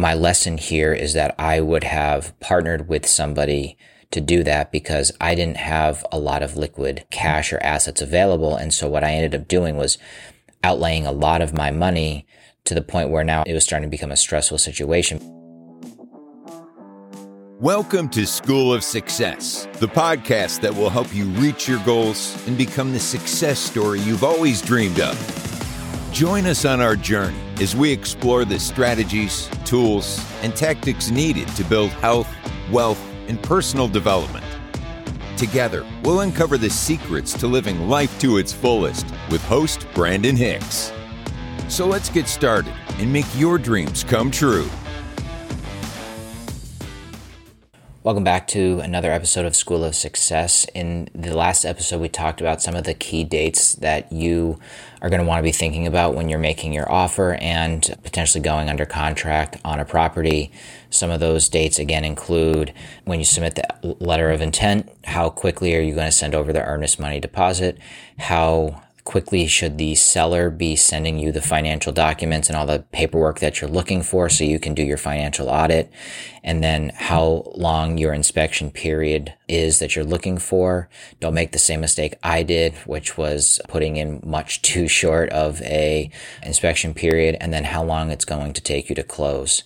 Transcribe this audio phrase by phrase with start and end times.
[0.00, 3.76] my lesson here is that I would have partnered with somebody
[4.12, 8.54] to do that because I didn't have a lot of liquid cash or assets available.
[8.54, 9.98] And so what I ended up doing was
[10.62, 12.28] outlaying a lot of my money
[12.64, 15.18] to the point where now it was starting to become a stressful situation.
[17.58, 22.56] Welcome to School of Success, the podcast that will help you reach your goals and
[22.56, 25.47] become the success story you've always dreamed of.
[26.18, 31.62] Join us on our journey as we explore the strategies, tools, and tactics needed to
[31.62, 32.28] build health,
[32.72, 34.44] wealth, and personal development.
[35.36, 40.92] Together, we'll uncover the secrets to living life to its fullest with host Brandon Hicks.
[41.68, 44.68] So let's get started and make your dreams come true.
[48.08, 50.64] Welcome back to another episode of School of Success.
[50.74, 54.58] In the last episode, we talked about some of the key dates that you
[55.02, 58.42] are going to want to be thinking about when you're making your offer and potentially
[58.42, 60.50] going under contract on a property.
[60.88, 62.72] Some of those dates, again, include
[63.04, 66.50] when you submit the letter of intent, how quickly are you going to send over
[66.50, 67.76] the earnest money deposit,
[68.18, 73.38] how quickly should the seller be sending you the financial documents and all the paperwork
[73.40, 75.90] that you're looking for so you can do your financial audit?
[76.44, 80.90] And then how long your inspection period is that you're looking for?
[81.20, 85.62] Don't make the same mistake i did which was putting in much too short of
[85.62, 86.10] a
[86.42, 89.62] inspection period and then how long it's going to take you to close.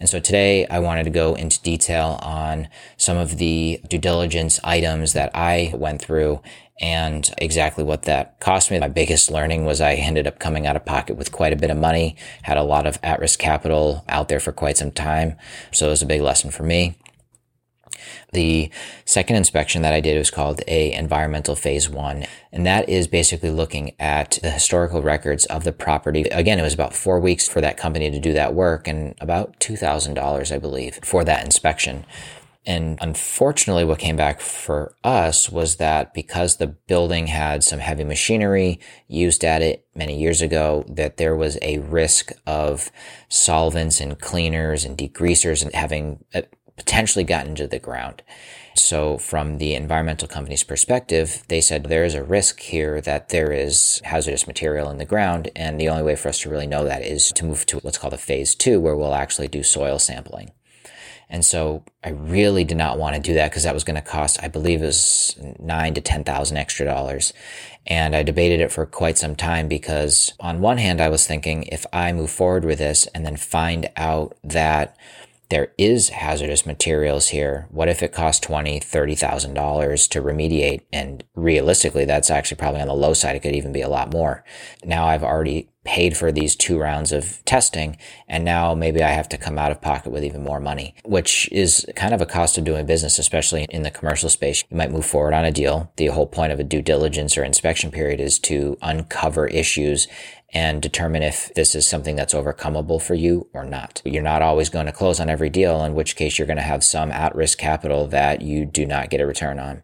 [0.00, 4.60] And so today I wanted to go into detail on some of the due diligence
[4.64, 6.42] items that I went through
[6.82, 8.80] and exactly what that cost me.
[8.80, 11.70] My biggest learning was I ended up coming out of pocket with quite a bit
[11.70, 15.36] of money, had a lot of at risk capital out there for quite some time.
[15.70, 16.96] So it was a big lesson for me.
[18.32, 18.70] The
[19.04, 22.24] second inspection that I did was called a environmental phase one.
[22.50, 26.22] And that is basically looking at the historical records of the property.
[26.22, 29.60] Again, it was about four weeks for that company to do that work and about
[29.60, 32.04] $2,000, I believe, for that inspection.
[32.64, 38.04] And unfortunately, what came back for us was that because the building had some heavy
[38.04, 38.78] machinery
[39.08, 42.92] used at it many years ago, that there was a risk of
[43.28, 46.42] solvents and cleaners and degreasers and having uh,
[46.76, 48.22] potentially gotten into the ground.
[48.74, 53.52] So from the environmental company's perspective, they said there is a risk here that there
[53.52, 55.50] is hazardous material in the ground.
[55.54, 57.98] And the only way for us to really know that is to move to what's
[57.98, 60.52] called a phase two, where we'll actually do soil sampling.
[61.32, 64.02] And so I really did not want to do that because that was going to
[64.02, 67.32] cost, I believe it was nine to 10,000 extra dollars.
[67.86, 71.64] And I debated it for quite some time because on one hand, I was thinking
[71.64, 74.94] if I move forward with this and then find out that
[75.48, 77.66] there is hazardous materials here.
[77.70, 80.80] What if it costs twenty, thirty thousand dollars to remediate?
[80.92, 83.36] And realistically, that's actually probably on the low side.
[83.36, 84.44] It could even be a lot more.
[84.82, 87.96] Now I've already paid for these two rounds of testing
[88.28, 91.48] and now maybe I have to come out of pocket with even more money, which
[91.50, 94.64] is kind of a cost of doing business, especially in the commercial space.
[94.70, 95.92] You might move forward on a deal.
[95.96, 100.06] The whole point of a due diligence or inspection period is to uncover issues
[100.52, 104.02] and determine if this is something that's overcomable for you or not.
[104.04, 106.62] You're not always going to close on every deal, in which case you're going to
[106.62, 109.82] have some at risk capital that you do not get a return on.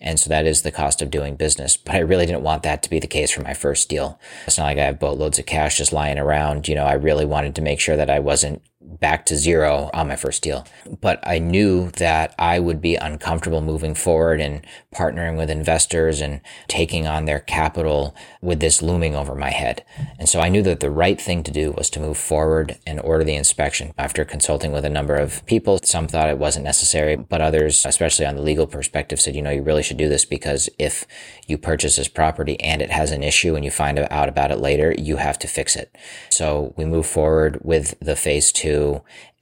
[0.00, 1.76] And so that is the cost of doing business.
[1.76, 4.18] But I really didn't want that to be the case for my first deal.
[4.46, 6.66] It's not like I have boatloads of cash just lying around.
[6.66, 10.08] You know, I really wanted to make sure that I wasn't back to zero on
[10.08, 10.66] my first deal.
[11.00, 14.64] But I knew that I would be uncomfortable moving forward and
[14.94, 19.84] partnering with investors and taking on their capital with this looming over my head.
[20.18, 23.00] And so I knew that the right thing to do was to move forward and
[23.00, 23.92] order the inspection.
[23.98, 28.26] After consulting with a number of people, some thought it wasn't necessary, but others, especially
[28.26, 31.06] on the legal perspective, said, you know, you really should do this because if
[31.46, 34.58] you purchase this property and it has an issue and you find out about it
[34.58, 35.94] later, you have to fix it.
[36.30, 38.75] So we move forward with the phase two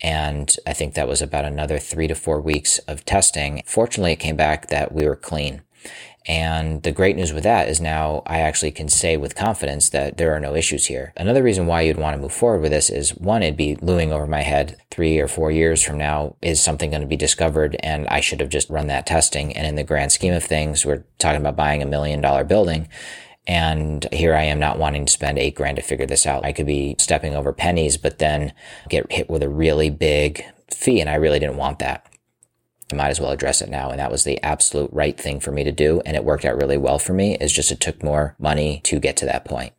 [0.00, 3.62] and I think that was about another three to four weeks of testing.
[3.66, 5.62] Fortunately, it came back that we were clean.
[6.26, 10.16] And the great news with that is now I actually can say with confidence that
[10.16, 11.12] there are no issues here.
[11.16, 14.10] Another reason why you'd want to move forward with this is one, it'd be looming
[14.10, 16.36] over my head three or four years from now.
[16.40, 17.76] Is something going to be discovered?
[17.80, 19.54] And I should have just run that testing.
[19.54, 22.88] And in the grand scheme of things, we're talking about buying a million dollar building.
[23.46, 26.44] And here I am not wanting to spend eight grand to figure this out.
[26.44, 28.52] I could be stepping over pennies, but then
[28.88, 31.00] get hit with a really big fee.
[31.00, 32.06] And I really didn't want that.
[32.92, 33.90] I might as well address it now.
[33.90, 36.00] And that was the absolute right thing for me to do.
[36.06, 37.36] And it worked out really well for me.
[37.38, 39.72] It's just it took more money to get to that point.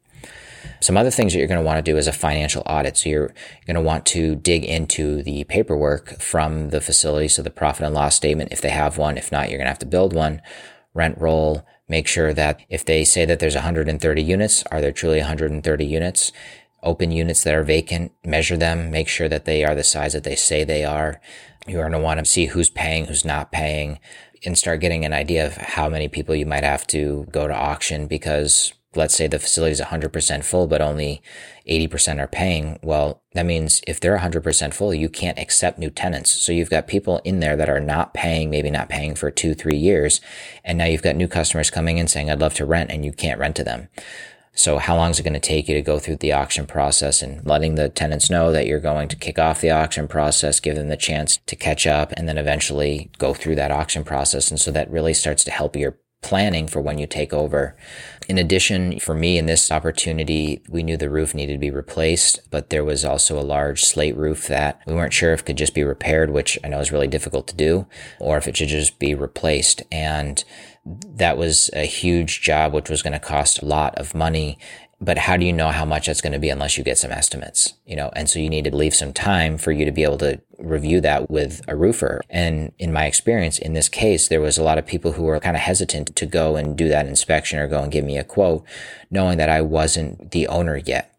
[0.82, 2.98] Some other things that you're going to want to do is a financial audit.
[2.98, 3.34] So you're
[3.66, 7.28] going to want to dig into the paperwork from the facility.
[7.28, 9.18] So the profit and loss statement, if they have one.
[9.18, 10.42] If not, you're going to have to build one.
[10.96, 15.20] Rent roll, Make sure that if they say that there's 130 units, are there truly
[15.20, 16.32] 130 units?
[16.86, 20.24] open units that are vacant, measure them, make sure that they are the size that
[20.24, 21.20] they say they are.
[21.68, 24.00] You're going to want to see who's paying, who's not paying,
[24.46, 27.56] and start getting an idea of how many people you might have to go to
[27.56, 31.22] auction because let's say the facility is 100% full, but only
[31.68, 32.80] 80% are paying.
[32.82, 36.32] Well, that means if they're 100% full, you can't accept new tenants.
[36.32, 39.54] So you've got people in there that are not paying, maybe not paying for two,
[39.54, 40.22] three years.
[40.64, 43.12] And now you've got new customers coming in saying, I'd love to rent and you
[43.12, 43.90] can't rent to them.
[44.58, 47.22] So how long is it going to take you to go through the auction process
[47.22, 50.76] and letting the tenants know that you're going to kick off the auction process, give
[50.76, 54.50] them the chance to catch up and then eventually go through that auction process.
[54.50, 57.76] And so that really starts to help your planning for when you take over.
[58.28, 62.40] In addition, for me in this opportunity, we knew the roof needed to be replaced,
[62.50, 65.76] but there was also a large slate roof that we weren't sure if could just
[65.76, 67.86] be repaired, which I know is really difficult to do,
[68.20, 69.84] or if it should just be replaced.
[69.92, 70.44] And
[70.86, 74.58] that was a huge job, which was going to cost a lot of money.
[75.06, 77.12] But how do you know how much that's going to be unless you get some
[77.12, 78.10] estimates, you know?
[78.16, 81.00] And so you need to leave some time for you to be able to review
[81.02, 82.22] that with a roofer.
[82.28, 85.40] And in my experience, in this case, there was a lot of people who were
[85.40, 88.24] kind of hesitant to go and do that inspection or go and give me a
[88.24, 88.66] quote,
[89.12, 91.15] knowing that I wasn't the owner yet.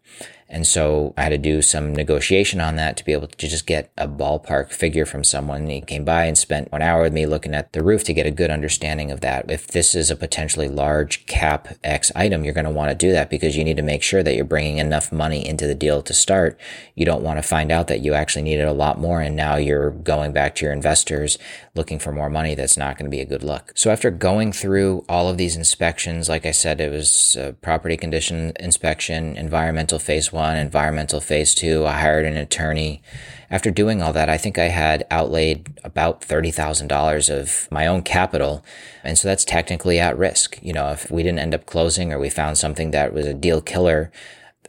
[0.49, 3.67] And so I had to do some negotiation on that to be able to just
[3.67, 5.67] get a ballpark figure from someone.
[5.67, 8.25] He came by and spent one hour with me looking at the roof to get
[8.25, 9.51] a good understanding of that.
[9.51, 13.11] If this is a potentially large cap X item, you're going to want to do
[13.11, 16.01] that because you need to make sure that you're bringing enough money into the deal
[16.01, 16.57] to start.
[16.95, 19.57] You don't want to find out that you actually needed a lot more and now
[19.57, 21.37] you're going back to your investors
[21.75, 22.55] looking for more money.
[22.55, 23.73] That's not going to be a good look.
[23.75, 28.53] So after going through all of these inspections, like I said, it was property condition
[28.59, 31.85] inspection, environmental phase one, environmental phase two.
[31.85, 33.01] I hired an attorney.
[33.49, 38.63] After doing all that, I think I had outlaid about $30,000 of my own capital.
[39.03, 40.59] And so that's technically at risk.
[40.61, 43.33] You know, if we didn't end up closing or we found something that was a
[43.33, 44.11] deal killer,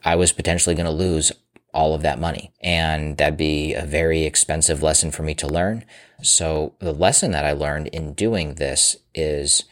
[0.04, 1.32] I was potentially going to lose
[1.74, 2.52] all of that money.
[2.62, 5.84] And that'd be a very expensive lesson for me to learn.
[6.22, 9.64] So the lesson that I learned in doing this is,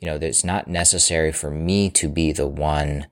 [0.00, 3.06] you know, that it's not necessary for me to be the one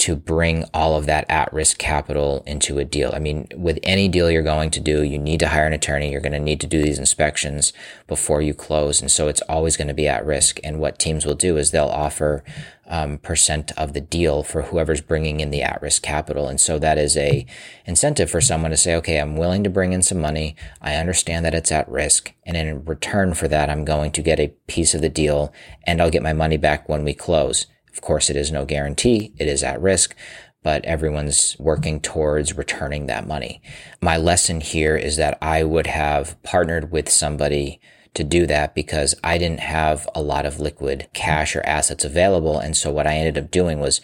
[0.00, 3.12] to bring all of that at risk capital into a deal.
[3.14, 6.10] I mean, with any deal you're going to do, you need to hire an attorney.
[6.10, 7.74] You're going to need to do these inspections
[8.06, 9.02] before you close.
[9.02, 10.58] And so it's always going to be at risk.
[10.64, 12.42] And what teams will do is they'll offer
[12.86, 16.48] um, percent of the deal for whoever's bringing in the at risk capital.
[16.48, 17.44] And so that is a
[17.84, 20.56] incentive for someone to say, okay, I'm willing to bring in some money.
[20.80, 22.32] I understand that it's at risk.
[22.46, 25.52] And in return for that, I'm going to get a piece of the deal
[25.86, 27.66] and I'll get my money back when we close.
[27.92, 29.32] Of course, it is no guarantee.
[29.38, 30.14] It is at risk,
[30.62, 33.62] but everyone's working towards returning that money.
[34.00, 37.80] My lesson here is that I would have partnered with somebody
[38.14, 42.58] to do that because I didn't have a lot of liquid cash or assets available.
[42.58, 44.00] And so what I ended up doing was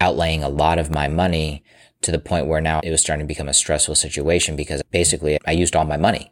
[0.00, 1.62] outlaying a lot of my money
[2.04, 5.38] to the point where now it was starting to become a stressful situation because basically
[5.46, 6.30] I used all my money.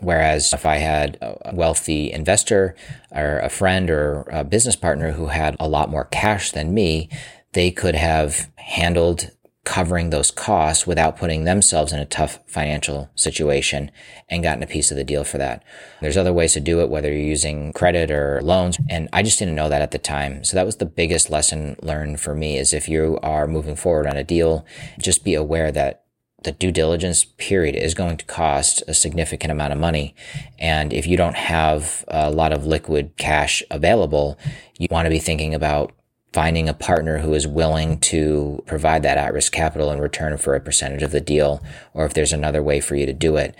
[0.00, 2.76] Whereas if I had a wealthy investor
[3.10, 7.08] or a friend or a business partner who had a lot more cash than me,
[7.52, 9.30] they could have handled
[9.68, 13.90] covering those costs without putting themselves in a tough financial situation
[14.30, 15.62] and gotten a piece of the deal for that.
[16.00, 18.78] There's other ways to do it, whether you're using credit or loans.
[18.88, 20.42] And I just didn't know that at the time.
[20.42, 24.06] So that was the biggest lesson learned for me is if you are moving forward
[24.06, 24.64] on a deal,
[24.98, 26.02] just be aware that
[26.44, 30.14] the due diligence period is going to cost a significant amount of money.
[30.58, 34.38] And if you don't have a lot of liquid cash available,
[34.78, 35.92] you want to be thinking about
[36.32, 40.54] finding a partner who is willing to provide that at risk capital in return for
[40.54, 41.62] a percentage of the deal,
[41.94, 43.56] or if there's another way for you to do it.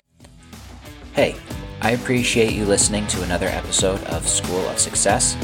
[1.13, 1.37] Hey,
[1.81, 5.37] I appreciate you listening to another episode of School of Success.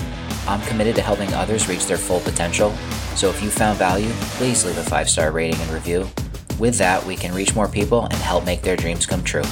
[0.46, 2.72] I'm committed to helping others reach their full potential,
[3.16, 6.08] so if you found value, please leave a five star rating and review.
[6.58, 9.42] With that, we can reach more people and help make their dreams come true.